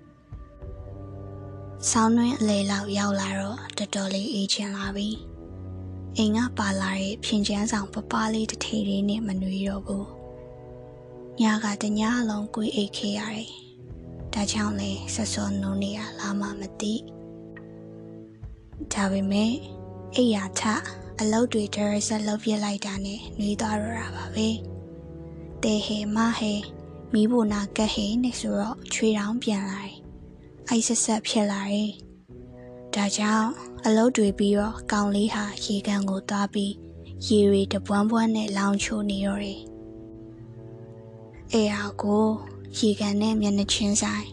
[1.87, 5.09] ဆောင်းတွင်းအလေလောက်ရောက်လာတော့တော်တော်လေးအေးချင်လာပြီ
[6.17, 10.07] အိမ်ကပါလာတဲ့ဖြင်ချမ်းဆောင်ပပလေးတစ်ထေလေးနဲ့မနှွေးတော့ဘူး
[11.41, 13.49] ညကတညလုံးကိုအိတ်ခေရတယ်
[14.33, 16.93] ဒါကြောင့်လေဆက်စောနုံနေရလားမှမသိ
[18.93, 19.51] ဒါပေမဲ့
[20.15, 20.61] အိယာထ
[21.19, 24.49] အလုတ်တွေဒရဆက်လုပ်ပြလိုက်တာနဲ့နှွေးသွားရတာပါပဲ
[25.63, 26.53] တေဟေမဟေ
[27.13, 29.98] မီးဘုနာကက်ဟေနဲ့ဆိုတော့ချွေတောင်းပြန်လာတယ်
[30.71, 31.91] အိုက်ဆက်ဆက်ဖြစ်လာတယ်
[32.93, 33.49] ဒါကြောင့်
[33.85, 36.73] အလုတ်တွေပြီးတော့ကောင်လေးဟာရေကန်ကိုသွားပြီး
[37.27, 39.59] ရေတွေတပွန်းပွန်းနဲ့လောင်ချိုးနေတော့တယ်
[41.51, 42.25] အဲဟာကို
[42.77, 44.27] ရေကန်နဲ့မျက်နှာချင်းဆိုင်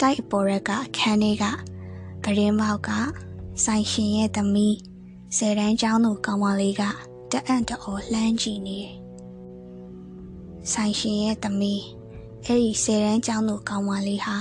[0.00, 1.44] တိုက်အပေါ်ရက်ကအခန်းလေးက
[2.22, 2.90] ပရင်းမောက်က
[3.64, 4.76] ဆိုင်ရှင်ရဲ့သမီး
[5.36, 6.82] ဆယ်တန်းကျောင်းသူကောင်မလေးက
[7.32, 8.94] တအံ့တော်လှမ်းကြည့်နေတယ်။
[10.72, 11.82] ဆိုင်ရှင်ရဲ့သမီး
[12.44, 14.36] အဲ့ဒီဆယ်တန်းကျောင်းသူကောင်မလေးဟာ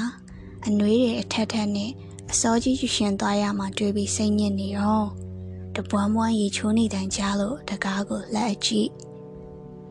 [0.67, 1.91] အနှွေးတွေအထက်ထက်နဲ့
[2.31, 5.07] အစောကြီးရှင်သွားရမှတွေးပြီးစိတ်ညစ်နေတော့
[5.75, 8.89] တပွားမွားရေချိုးနေတိုင်းကြားလို့တကားကိုလက်အကြည့်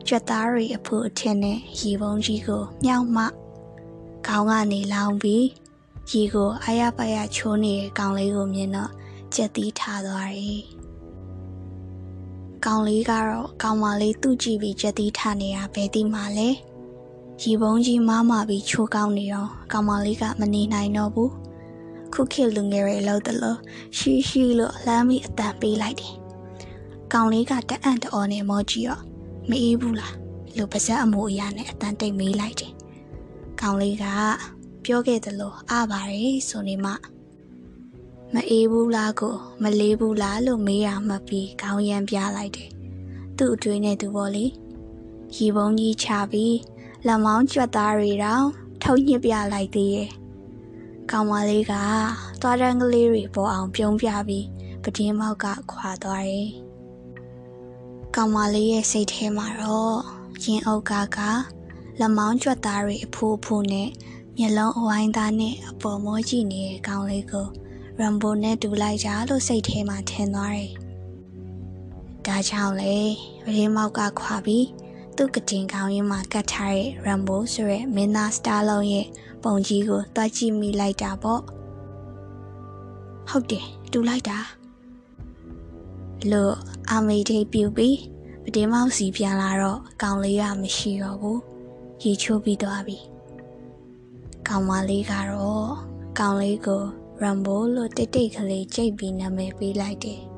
[0.07, 3.23] ကြက်သားရီအဖို့အထက်နဲ့ရေပုံးကြီးကိုမြောက်မှ
[4.27, 5.45] ခေါင်းကနေလောင်ပြီး
[6.11, 8.91] ရေကိုအာရပါရချိုးနေတဲ့ကောင်လေးကိုမြင်တော့
[9.35, 10.61] ကြက်သီးထားသွားတယ်။
[12.65, 16.49] ကောင်လေးကတော့ကောင်မလေးသူ့ကြည့်ပြီးကြက်သီးထားနေတာဘယ်သိမှလဲ။
[17.43, 21.29] ရေပုံးကြီးမမပြီးချိုးကောင်းနေတော့ကောင်မလေးကမနေနိုင်တော့ဘူး။
[22.13, 23.57] ခုခေတ်လူငယ်တွေလို့တလို့
[23.97, 26.13] ရှိရှိလို့လှမ်းပြီးအတန်ပေးလိုက်တယ်။
[27.13, 29.03] ကောင်လေးကတအံ့တော်နဲ့မောကြည့်တော့
[29.49, 30.15] မအေးဘူးလား
[30.57, 32.71] လို့ပါဇက်အမိုးအရာနဲ့အတန်တိတ်မေးလိုက်တယ်။
[33.61, 34.05] ကောင်လေးက
[34.85, 36.91] ပြောခဲ့သလိုအပါတယ်ဆိုနေမှ
[38.33, 42.69] မအေးဘူးလားကိုမလေးဘူးလားလို့မေးရမှပြီးခေါင်းရမ်းပြလိုက်တယ်။
[43.37, 44.45] သူ့အတွေ့နဲ့သူပေါ့လေ။
[45.35, 46.55] ရီပုံကြီးချပြီး
[47.07, 48.45] လက်မောင်းကြွက်သားတွေတော့
[48.83, 50.09] ထုံညစ်ပြလိုက်သေးရဲ့။
[51.11, 51.73] ကောင်မလေးက
[52.41, 54.45] သွားတန်းကလေးတွေပေါ်အောင်ပြုံးပြပြီး
[54.83, 56.49] ပတင်းမောက်ကခွာသွားတယ်။
[58.15, 59.97] ကောင်မလေးရဲ့စိတ်ထဲမှာတော့
[60.43, 61.19] ရင်အုပ်ကားက
[61.99, 63.89] လက်မောင်းကြွက်သားတွေအဖိုးအဖိုးနဲ့
[64.37, 67.47] မျက်လုံးအဝိုင်းသားနဲ့အပေါ်မောကြည့်နေတဲ့ကောင်လေးကို
[67.99, 70.71] ရမ်ဘိုနဲ့တူလိုက်ကြလို့စိတ်ထဲမှာထင်သွားတယ်။
[72.25, 72.95] ဒါကြောင့်လေ
[73.43, 74.65] ပရင်းမောက်ကခွာပြီး
[75.23, 79.07] သူ့ကတင်ကောင်းရင်းမှာကတ်ထားတဲ့ရမ်ဘိုဆိုရဲမင်းသားစတားလုံးရဲ့
[79.43, 81.41] ပုံကြီးကိုတွားကြည့်မိလိုက်တာပေါ့။
[83.29, 84.39] ဟုတ်တယ်တူလိုက်တာ
[86.31, 86.55] လို့
[86.91, 87.97] အမေတိတ်ပြူပြီး
[88.43, 91.39] ပတင်းမောက်စီပြန်လာတော့ကောင်လေးကမရှိတော့ဘူး။
[92.03, 92.97] ရေချိုးပြီးသွားပြီ။
[94.47, 95.71] ကောင်မလေးကတော့
[96.19, 96.83] ကောင်လေးကို
[97.21, 100.30] ရမ်ဘိုလို့တိတ်တိတ်ကလေးကြိတ်ပြီးနာမည်ပေးလိုက်တယ်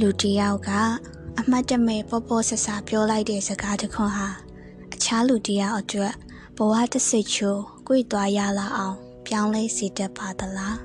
[0.00, 0.70] လူတယောက်က
[1.38, 4.28] အမှတ်တမဲ့ပေါ်ပေါ်ဆဆပြောလိုက်တဲ့စကားတစ်ခွန်းဟာ
[4.94, 6.14] အခြားလူတယောက်အတွက်
[6.56, 10.78] ဘဝတစ်စိတ်ချိုးကြွေသွားရလာအောင် ပြောင်းလဲစေတတ်ပါသလား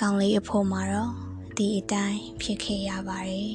[0.00, 1.12] ကောင်လေးအဖို့မှာတော့
[1.56, 3.52] ဒီအတိုင်းဖြစ်ခဲ့ရပါတယ်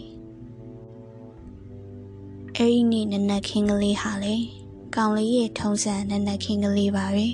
[2.55, 4.35] အဲ့ဒီနေ့နနက်ခင်းကလေးဟာလေ
[4.95, 7.27] ကောင်လေးရဲ့ထုံးစံနနက်ခင်းကလေးပါပဲ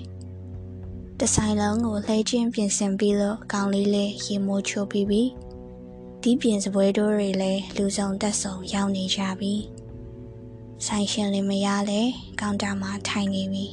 [1.19, 5.23] တဆိုင်လုံးကိုလှဲချင်းပြင်ဆင်ပြီးတော့ကောင်လေးလည်းရေမိုးချိုးပြီးပြီ
[6.25, 9.53] ဒီပြင်စပွဲတိုးတွေလည်းလူဆောင်တက်ဆောင်ရောက်နေကြပြီ
[10.85, 12.01] ဆိုင်ရှင်လည်းမရလဲ
[12.41, 13.65] ကောင်တာမှာထိုင်နေပြီ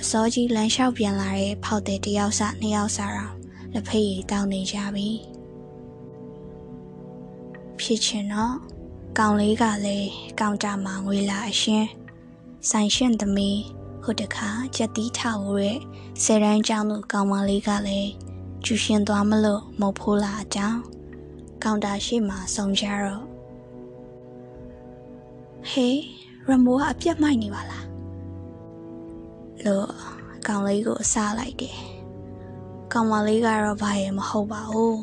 [0.00, 3.32] အစောကြီးလမ်းလျှောက်ပြန်လာတဲ့ဖောက်တဲ့တယောက်စနှစ်ယောက်စတော့
[3.72, 5.08] လက်ဖက်ရည်တောင်းနေကြပြီ
[7.80, 8.54] ဖြစ်ချင်တော့
[9.18, 11.88] ကောင်လေးကလည်းကောင်တာမှာငွေလာအရှင်း
[12.70, 13.60] ဆိုင်ရှင်သမီး
[14.02, 15.78] ဟိုတခါကြက်တီးထောက်ရဲ့
[16.22, 18.10] ဆယ်တန်းကျောင်းသူကောင်မလေးကလည်း
[18.64, 20.95] ကျူရှင်သွားမလို့မဟုတ်ဖိုးလာအကြောင်း
[21.62, 23.24] ကောင်တာရှိမှဆုံကြတော့
[25.70, 25.98] ဟေး
[26.48, 27.86] ရမိုးကအပြတ်မိုက်နေပါလား
[29.64, 29.88] လို့
[30.46, 31.78] ကောင်လေးကိုအစားလိုက်တယ်
[32.92, 35.00] ကောင်မလေးကတော့ဘာရဲ့မဟုတ်ပါဘူး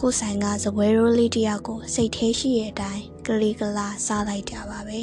[0.00, 5.02] ကိုဆိုင်ကဇပွဲရိုးလေးတယောက်ကိုစိတ်သေးရှိရဲ့အတိုင်းကလေးကလာစားလိုက်ကြပါပဲ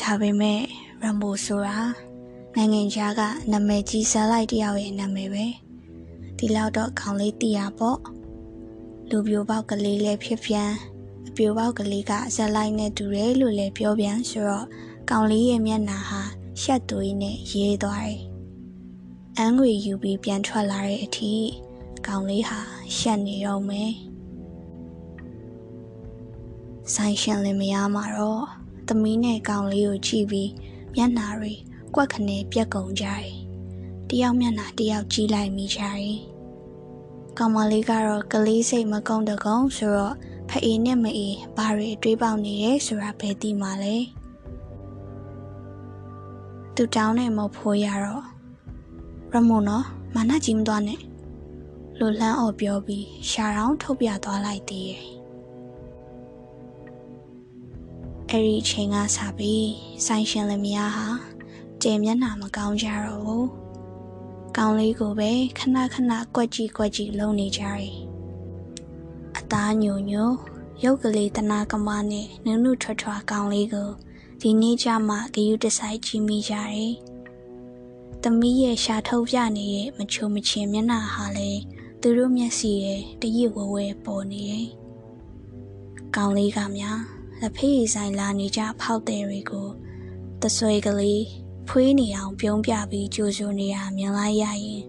[0.00, 0.60] ဒါပေမဲ့
[1.02, 1.78] ရမ်ဘိုဆိုတာ
[2.54, 3.20] နိုင်ငံခြားက
[3.52, 5.46] နာမည်ကြီးဇာတ်လိုက်တယောက်ရဲ့နာမည်ပဲ
[6.38, 7.98] ဒီလောက်တော့ခေါင်းလေးတီးရပေါ့
[9.10, 10.70] လူပြိုပေါက်ကလေးလည်းဖြစ်ပြန်
[11.28, 14.66] အပြိုပေါက်ကလေးကဇက်လိုက်နဲ့တူတယ်လို့လည်းပြောပြန်ဆိုတော့
[15.10, 16.22] ကောင်လေးရဲ့မျက်နှာဟာ
[16.62, 18.20] ရှက်သွေးနဲ့ရေးသွားတယ်။
[19.38, 21.32] အန်းငွေယူပြီးပြန်ထွက်လာတဲ့အထိ
[22.06, 22.60] ကောင်လေးဟာ
[22.96, 23.92] ရှက်နေတော့မယ်
[26.94, 28.44] ဆိုင်ရှင်လင်မယားမှာတော့
[28.88, 30.50] သမီးနဲ့ကောင်လေးကိုကြည့်ပြီး
[30.94, 31.52] မျက်နှာတွေ
[31.94, 33.45] ကွက်ခနဲပြက်ကုန်ကြတယ်
[34.10, 36.16] တယောက်မျက်နှာတယောက်ကြည့်လိုက်မိကြတယ်
[37.38, 40.14] ကောင်မလေးကတော့ကလေးစိတ်မကုန်းတကုံဆိုတော့
[40.50, 43.96] ဖအေးနဲ့မအေးဘာတွေအတွေးပေါက်နေရဲဆိုတာဘယ်သိမှလဲ
[46.74, 48.24] သူတောင်းနဲ့မဖိုးရတော့
[49.32, 51.00] ရမုံနော်မာနကြီးမသွားနဲ့
[51.98, 55.04] လိုလန်းအော်ပြောပြီးရှာတောင်းထုတ်ပြသွားလိုက်သေးတယ်
[58.30, 59.68] အဲ့ဒီချိန်ကစပြီး
[60.06, 61.06] ဆိုင်ရှင်လင်မယားဟာ
[61.82, 63.65] တဲမျက်နှာမကောင်းကြတော့ဘူး
[64.56, 67.94] ကောင်းလေးကိုပဲခဏခဏကွက်ကြည့်ကွက်ကြည့်လုံနေကြတယ်
[69.36, 70.30] အသားညိုညို
[70.84, 73.90] ရုပ်ကလေးတနာကမနဲ့နုနုထွတ်ထွားကောင်းလေးကို
[74.40, 76.92] ဒီနေ့ကျမှဂယုတဆိုင်ကြည့်မိကြတယ်
[78.22, 81.60] သမီးရဲ့ရှာထုတ်ပြနေတဲ့မချိုမချင်မျက်နှာဟာလည်း
[82.00, 84.68] သူတို့မျက်စိရဲ့တရစ်ဝဝဲပေါ်နေတယ်
[86.16, 87.00] ကောင်လေးကများ
[87.40, 89.68] လက်ဖေးဆိုင်လာနေကြဖောက်တဲ့တွေကို
[90.40, 91.22] သဆွေကလေး
[91.68, 94.82] ဖွေးနေအောင်ပြုံးပြပြီးကြိုးကြိုးနေတာမြင်လိုက်ရရင်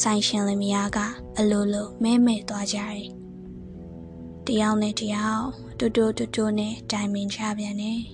[0.00, 0.98] ဆိုင်ရှင်လင်မယားက
[1.38, 3.06] အလိုလိုမဲမဲသွားကြတယ်။
[4.46, 5.46] တယောက်နဲ့တယောက်
[5.78, 8.00] တူတူတူတူနဲ့တိုင်ပင်ချပြန်တယ်။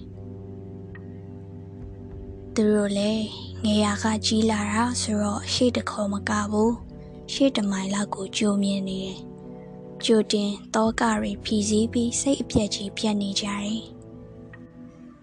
[2.55, 3.27] သူတို့လည်း
[3.65, 6.73] ငယ်ရာကကြီးလာတာဆိုတော့ရှေ့တခေါ်မကဘူး။
[7.33, 9.19] ရှေ့တမိုင်လောက်ကိုကြိုမြင်နေတယ်။
[10.05, 13.83] ကြိုတင်တောကတွေဖြီးစည်းပြီးစိတ်အပြက်ကြီးပြတ်နေကြတယ်။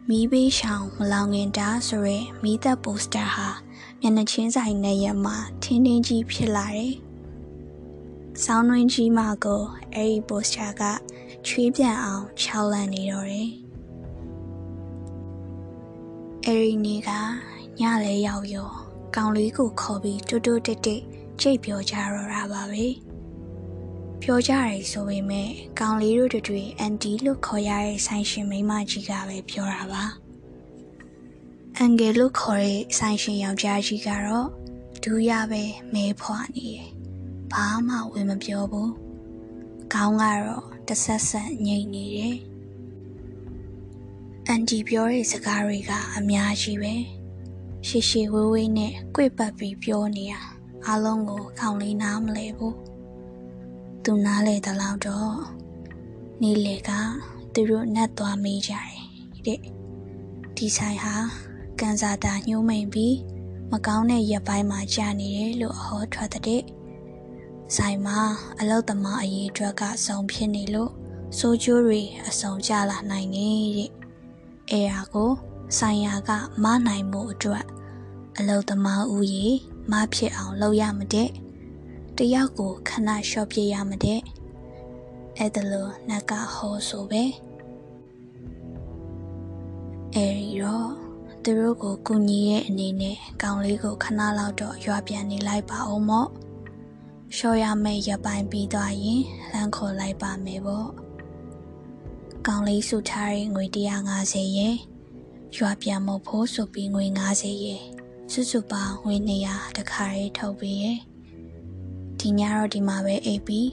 [0.10, 3.48] မီးဘေးရှောင်မလောင်ငင်တာဆိုရဲမီးသက်ပိုစတာဟာ
[4.00, 6.94] မျက်နှာချင်းဆိုင်နဲ့ရမှာထင်းထင်းကြီးဖြစ်လာတယ်။
[8.44, 9.64] ဆောင်းနှင်းကြီးမှကို
[9.94, 10.82] အဲ့ဒီပိုစတာက
[11.46, 13.50] ချွေးပြန်အောင်ခြောက်လန့်နေတော့တယ်။
[16.46, 17.10] အဲ့ဒီနေ့က
[17.80, 18.70] ညလဲရောက်ရော
[19.16, 21.02] ကောင်လေးကိုခေါ်ပြီးတူတူတက်တက်
[21.42, 22.86] ကြိတ်ပြောကြတော့တာပါပဲ။
[24.28, 30.04] ပြောကြတယ်ဆိုပေမဲ့ကောင်လေးတို့တွေအန်တီလို့ခေါ်ရတဲ့ဆိုင်ရှင်မိန်းမကြီးကပဲပြောတာပါ
[31.78, 34.48] အန်ဂယ်လို့ခေါ်တဲ့ဆိုင်ရှင်ယောက်ျားကြီးကတော့
[35.04, 36.90] ဒူးရပဲမဲဖွာနေတယ်
[37.54, 38.92] ဘာမှဝင်မပြောဘူး
[39.94, 42.38] ခေါင်းကတော့တဆက်ဆက်ငိတ်နေတယ်
[44.48, 46.94] အန်တီပြောတဲ့စကားတွေကအများကြီးပဲ
[47.88, 50.42] ရှေရှေဝေးဝေးနဲ့ကြွေပတ်ပြီးပြောနေတာ
[50.86, 52.95] အားလုံးကိုခေါင်းလေးနားမလဲဘူး
[54.08, 55.36] သူနားလေတလောက်တော့
[56.42, 56.92] နေလေက
[57.54, 58.96] သူတို့နှက်သွားမိကြတယ်
[59.46, 59.60] တဲ့
[60.56, 61.16] ဒီဆိုင်ဟာ
[61.80, 63.16] ကန်စာတာညှိုးမိန်ပြီး
[63.72, 66.64] မကောင်းတဲ့ရက်ပိုင်းမှာကြာနေတယ်လို့ဟောထွက်တဲ့
[67.76, 68.20] ဆိုင်မှာ
[68.60, 70.92] အလုတ်သမားအရေးအတွက်ကစုံဖြစ်နေလို့
[71.38, 73.92] စိုးကျိုးတွေအစုံကြလာနိုင်နေတဲ့
[74.72, 75.32] အဲရာကို
[75.78, 76.32] ဆိုင်ရာက
[76.64, 77.66] မနိုင်မှုအတွက်
[78.38, 79.48] အလုတ်သမားဦးရေ
[79.92, 81.30] မဖြစ်အောင်လုပ်ရမတဲ့
[82.20, 84.22] တယောက်ကိုခဏလျှော့ပြရမတဲ့
[85.38, 87.24] အဲ့ဒါလို့နတ်ကဟောဆိုပဲ
[90.16, 90.90] အဲဒီတော့
[91.44, 96.30] သူတို့ကိုကူညီရဲ့အနေနဲ့ကောင်လေးကိုခဏလောက်တော့ရွာပြန်နေလိုက်ပါအောင်မော့
[97.36, 100.90] လျှော့ရမယ့်ရပိုင်းပြီးသွားရင်လမ်းခေါ်လိုက်ပါမယ်ပေါ့
[102.48, 103.66] ကောင်လေးစုထားတဲ့ငွေ
[104.12, 104.76] 150ရဲ့
[105.58, 107.06] ရွာပြန်မဖို့ဆိုပြီးငွေ
[107.38, 107.84] 90ရဲ့
[108.32, 109.16] စုစုပေါင်းငွေ
[109.48, 111.00] 200တခါရေးထုတ်ပြီးရဲ့
[112.20, 113.72] ဒီညတော့ဒီမှာပဲအိပ်ပြီး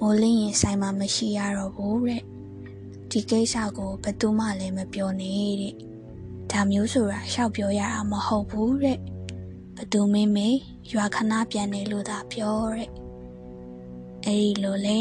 [0.00, 2.22] မိုးလင်းရင်ဆိုင်မှာမရှိရတော့ဘူးတဲ့
[3.10, 5.74] ဒီကိစ္စကိုဘယ်သူမှလည်းမပြောနဲ့တဲ့
[6.50, 8.98] ဒါမျိုးဆိုတာရှောက်ပြောရတာမဟုတ်ဘူးတဲ့
[9.76, 10.48] ဘသူမင်းမေ
[10.92, 12.90] ရွာခဏပြန်နေလို့သာပြောတဲ့
[14.24, 14.98] အဲ့ဒီလိုလဲ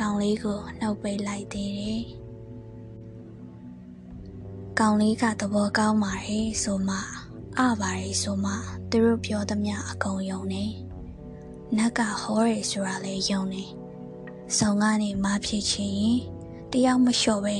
[0.00, 2.02] ကောင်လေးကိုနှုတ်ပိတ်လိုက်သေးတယ်
[4.78, 6.98] ကောင်လေးကသဘောကောင်းပါတယ်ဆိုမှ
[7.58, 8.52] အပါတယ်ဆိုမှ
[8.90, 10.64] သူတို့ပြောသမျှအကုန်ယုံနေ
[11.78, 13.64] နတ်ကဟောရဲဆိုတာလဲယုံနေ
[14.58, 16.20] စုံကနေမဖြစ်ချင်ရင်
[16.72, 17.56] တယောက်မလျှော့ပဲ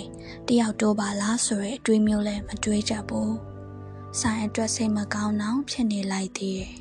[0.48, 3.35] တယောက်တိုးပါလားဆိုရဲအတွေးမျိုးလဲမတွေးကြဘူး
[4.20, 6.75] ဆိုင်အတွက်စိတ်မကောင်းတော့ဖြစ်နေလိုက်သေးတယ်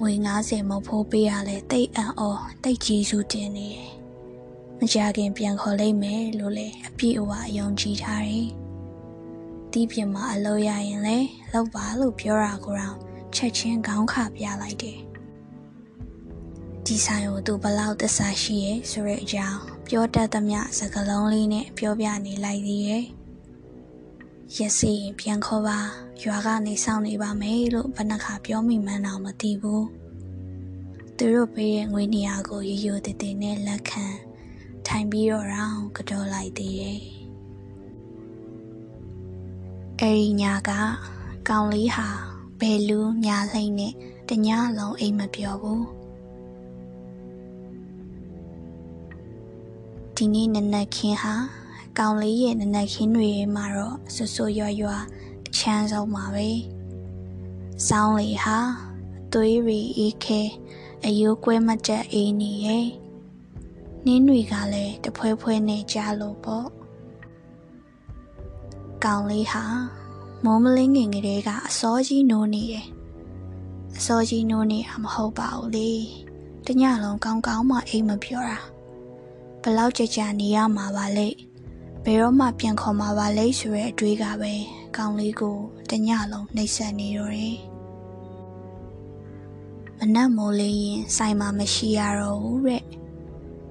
[0.00, 2.22] ငွေ90မဖို့ပေးရလဲတိတ်အံ့ဩ
[2.62, 3.90] တိတ်ကြီးစုတင်နေတယ်
[4.78, 8.48] မကြခင်ပြန်ခေါ်လိုက်မယ်လို့လဲအပြည့်အဝယုံကြည်ထားတယ်
[9.72, 11.18] ဒီပြင်မှာအလုပ်ရရင်လဲ
[11.52, 12.98] လောက်ပါလို့ပြောတာကိုတော့
[13.34, 14.98] ချက်ချင်းခေါင်းခပြလိုက်တယ်
[16.86, 23.04] ဒီဆိုင်ကိုသူဘလောက်သစ္စာရှိရဲ့ဆိုတဲ့အကြောင်းပြောတတ်သမျှစကားလုံးလေးနဲ့ပြောပြနေလိုက်သေးရဲ့
[24.56, 25.78] ရစီပြန်ခေါ်ပါ
[26.22, 29.86] ရွာကနေစောင့်နေပါမယ်လို့ဘဏ္ဍခါပြောမိမှန်းတော့မသိဘူး
[31.16, 34.04] သူတို့ပေးတဲ့ငွေနေရာကိုရရိုတည်တည်နဲ့လက်ခံ
[34.86, 37.00] ထိုင်ပြီးတော့ရောင်းကြောလိုက်သေးတယ်
[40.00, 40.70] အဲဒီညက
[41.48, 42.08] ကောင်လေးဟာ
[42.60, 43.92] ဘယ်လူညာလိမ့်နဲ့
[44.28, 46.01] တညလုံးအိမ်မပြောဘူး
[50.24, 51.34] ဒီနေ့နနက်ခင်းဟာ
[51.98, 54.90] ကောင်လေးရဲ့နနက်ခင်းတွေမှာတော့ဆူဆူရွရွ
[55.46, 56.48] အချမ်းဆုံးပါပဲ။
[57.86, 58.58] စောင်းလေးဟာ
[59.32, 60.40] သွေးရီအေးခဲ
[61.04, 62.86] အယိုးကွဲမတက်အေးနေရဲ့။
[64.04, 66.66] နင်းတွေကလည်းတဖွဲဖွဲနဲ့ကြားလို့ပေါ့။
[69.04, 69.64] ကောင်လေးဟာ
[70.44, 72.86] မိုးမလင်းငင်ကလေးကအစောကြီးနိုးနေတယ်။
[73.96, 75.90] အစောကြီးနိုးနေတာမဟုတ်ပါဘူးလေ။
[76.66, 78.58] တညလုံးကောင်းကောင်းမှအိမ်မပြောတာ။
[79.64, 81.28] ဘလောက်ကြကြနေရမှာပါလေ
[82.04, 84.52] ဘယ်တော့မှပြန်ခေါ်မှာပါလေဆိုတဲ့အတွေးကပဲ
[84.96, 85.56] ကောင်းလေးကို
[85.90, 87.58] တညလုံးနှိပ်စက်နေတော့တယ်
[89.98, 92.84] မနက်မိုးလေးရင်ဆိုင်မှာမရှိရတော့ဘူးတဲ့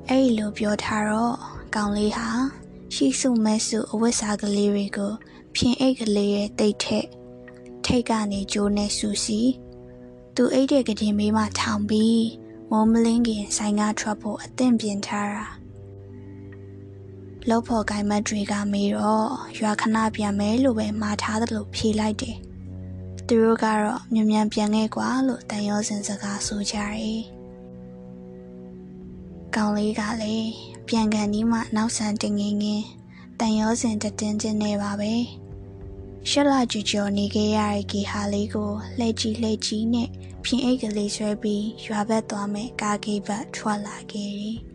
[0.10, 1.36] အဲ့လိုပြောထားတော့
[1.76, 2.28] ကောင်းလေးဟာ
[2.94, 5.14] ရှိစုမဲစုအဝတ်စားကလေးတွေကို
[5.56, 7.08] ဖြင်အိတ်ကလေးရဲ့တိတ်ထက်
[7.86, 9.42] ထိတ်ကနေကျိုးနဲ့ဆူစီ
[10.36, 12.26] သူအိတ်တဲ့ကတင်မေးမှထောင်ပြီး
[12.72, 15.48] မိုးမလင်းခင်ဆိုင်ကထွက်ဖို့အသင့်ပြင်ထားတာ
[17.50, 19.28] လောက်ဖို့ကိုင်းမတွေကမေးတော့
[19.60, 22.36] ရွာခဏပြန်မယ်လို့ပဲမှာထားတယ်လို့ဖြေလိုက်တယ်။
[23.28, 27.20] သူတို့ကတော့မြန်မြန်ပြန်ခဲ့ကွာလို့တန်ရောစင်စကားဆိုကြတယ်။
[29.56, 30.50] ကောင်လေးကလည်း
[30.88, 32.86] ပြန်ကန်ဒီမှနောက်ဆန်တင်ငင်းငင်း
[33.40, 35.14] တန်ရောစင်တတင်းချင်းနေပါပဲ။
[36.30, 40.10] ရှက်လာကြူကျော်နေခဲ့ရတဲ့ဂီဟာလေးကိုလှဲ့ကြည့်လှဲ့ကြည့်နဲ့
[40.46, 44.60] ဖြင်းအိတ်ကလေးဆွဲပြီးရွာဘက်သွားမယ်ကာဂီဘက်ထွက်လာခဲ့တယ်။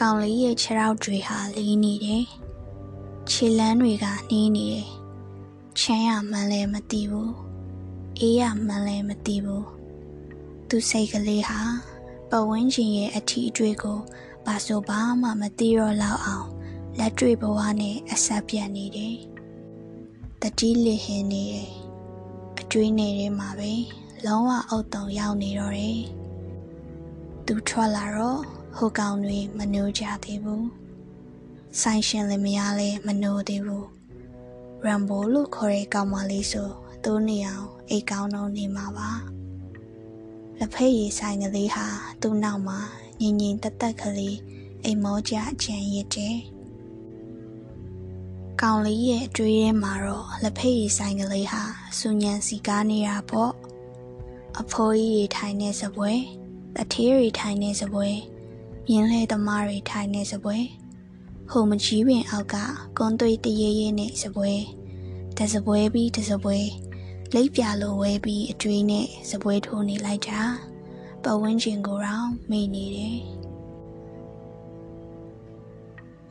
[0.00, 2.24] ကောင်လေးရဲ့ခြေထောက်တွေဟာလီးနေတယ်။
[3.30, 4.88] ခြေလမ်းတွေကနှီးနေတယ်။
[5.78, 7.30] ချမ်းရမှန်းလည်းမသိဘူး။
[8.18, 9.64] အေးရမှန်းလည်းမသိဘူး။
[10.68, 11.60] သူစိတ်ကလေးဟာ
[12.30, 13.98] ပဝန်းကျင်ရဲ့အထီးအတွေ့ကို
[14.44, 16.48] ဘာဆိုဘာမှမသိတော့လောက်အောင်
[16.98, 19.16] လက်တွေ့ဘဝနဲ့အဆက်ပြတ်နေတယ်။
[20.40, 21.70] တတိလစ်ဟင်းနေတယ်။
[22.60, 23.72] အကျွေးနေတဲ့မှာပဲ
[24.24, 26.00] လုံးဝအုတ်တုံရောက်နေတော့တယ်။
[27.46, 30.64] သူထွက်လာတော့ ဟိုကောင်တွေမနှိုးကြသေးဘူး။
[31.80, 33.86] ဆိုင်ရှင်လည်းမရလဲမနှိုးသေးဘူး။
[34.86, 36.68] ရမ်ဘိုလို့ခေါ်တဲ့ကောင်မလေးဆို
[37.04, 39.10] သူ့နေအောင်အိတ်ကောင်းတော့နေမှာပါ။
[40.58, 41.86] လက်ဖက်ရည်ဆိုင်ကလေးဟာ
[42.20, 42.78] သူ့နောက်မှာ
[43.20, 44.38] ငင်ငင်တက်တက်ကလေး
[44.84, 46.38] အိမ်မောကြချမ်းရစ်တယ်။
[48.62, 51.62] ကောင်လေးရဲ့အတွေးထဲမှာတော့လက်ဖက်ရည်ဆိုင်ကလေးဟာ
[51.98, 53.52] စူညံစီကားနေတာပေါ့
[54.60, 56.12] အဖိုးကြီးတွေထိုင်နေစပွဲ
[56.76, 58.08] တထေးတွေထိုင်နေစပွဲ
[58.88, 60.58] မြင်းလဲသမားတွေထိုင်နေစပွဲ
[61.50, 62.56] ဟိုမကြီးပင်အောက်က
[62.98, 64.52] ကွန်သွေးတရေရဲနဲ့စပွဲ
[65.38, 66.58] တစပွဲပြီးတစပွဲ
[67.34, 70.40] လိပ်ပြလိုဝဲပြီးအတွေးနဲ့စပွဲထိုးနေလိုက်တာ
[71.22, 73.20] ပဝန်းကျင်ကိုတော့မေ့နေတယ်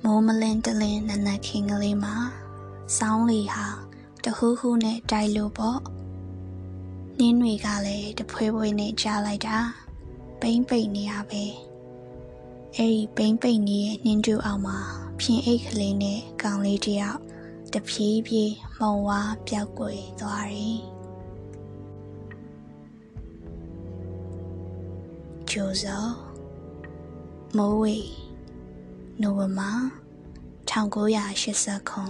[0.03, 2.15] မိုးမလင်းတလင်းနနခင်းကလေးမှာ
[2.97, 3.67] စောင်းလီဟာ
[4.23, 5.79] တဟူးဟူးနဲ့တိုက်လို့ပေါ့
[7.19, 9.57] နင်းတွေကလည်းတဖွဲဖွဲနဲ့ကြားလိုက်တာ
[10.39, 11.43] ပိမ့်ပိတ်နေရပဲ
[12.77, 14.77] အဲ့ဒီပိမ့်ပိတ်နေတဲ့နှင်းတူအောင်မှာ
[15.19, 17.19] ဖြင်းအိတ်ကလေးနဲ့ကောင်လေးတယောက်
[17.73, 20.79] တဖြည်းဖြည်းမှုံဝါပျောက်ကွယ်သွားတယ်
[25.49, 26.05] ကျိုးစော
[27.57, 28.09] မိုးဝေး
[29.21, 29.71] နိုဝင်ဘာ
[30.69, 32.03] 1980ခု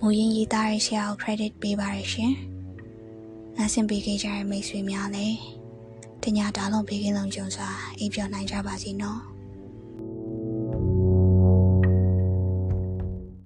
[0.00, 2.34] မူရင်းရေးသားရဆရာကို credit ပေးပါရရှင်။
[3.56, 5.55] နားဆင်ပေးကြကြတဲ့မိတ်ဆွေများလည်း
[6.22, 9.20] တညတားလုံးဘေးကင်းလုံခြုံစွာအိပ်ပျော်နိုင်ကြပါစေနော်။